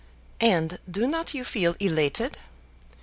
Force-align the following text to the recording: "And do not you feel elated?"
"And 0.39 0.79
do 0.89 1.05
not 1.07 1.35
you 1.35 1.43
feel 1.43 1.75
elated?" 1.79 2.39